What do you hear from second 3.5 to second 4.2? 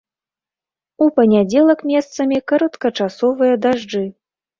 дажджы.